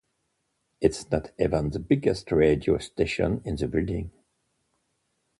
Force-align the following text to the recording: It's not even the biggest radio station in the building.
It's 0.81 1.11
not 1.11 1.29
even 1.37 1.69
the 1.69 1.77
biggest 1.77 2.31
radio 2.31 2.79
station 2.79 3.39
in 3.45 3.55
the 3.55 3.67
building. 3.67 4.09